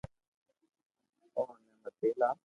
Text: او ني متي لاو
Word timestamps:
او 1.37 1.43
ني 1.61 1.71
متي 1.83 2.09
لاو 2.19 2.35